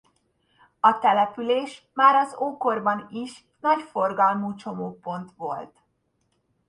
[0.79, 5.77] A település már az ókorban is nagy forgalmú csomópont volt.